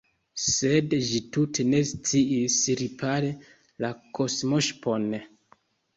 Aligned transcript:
Sed, 0.43 0.95
ĝi 1.09 1.19
tute 1.35 1.65
ne 1.73 1.83
sciis 1.89 2.57
ripari 2.81 3.31
la 3.85 3.95
kosmoŝipon. 4.19 5.07